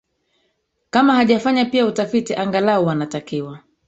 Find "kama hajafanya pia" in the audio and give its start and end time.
0.89-1.85